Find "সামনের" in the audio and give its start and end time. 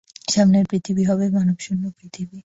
0.31-0.65